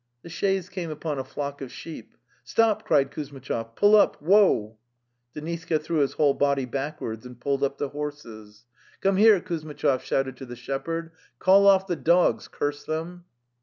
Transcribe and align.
The 0.23 0.29
chaise 0.29 0.67
came 0.67 0.89
upon 0.89 1.19
a 1.19 1.23
flock 1.23 1.61
of 1.61 1.71
sheep." 1.71 2.15
Stop!" 2.53 2.83
cried 2.85 3.11
Kuzmitchov.' 3.11 3.75
Pull 3.75 3.95
up! 3.95 4.19
Woa!" 4.19 4.71
Deniska 5.35 5.79
threw 5.79 5.97
his 5.97 6.13
whole 6.13 6.33
body 6.33 6.65
backwards 6.65 7.23
and 7.23 7.39
pulled 7.39 7.61
up 7.61 7.77
the 7.77 7.89
horses. 7.89 8.65
The 9.03 9.09
Steppe 9.09 9.11
173 9.11 9.11
"Come 9.11 9.17
here!' 9.17 9.41
Kuzmitchov 9.79 10.01
shouted 10.01 10.37
to 10.37 10.47
the 10.47 10.55
shep 10.55 10.87
herd.'' 10.87 11.11
Call 11.37 11.67
off 11.67 11.85
the 11.85 11.95
dogs, 11.95 12.47
curse 12.47 12.83
them! 12.83 13.25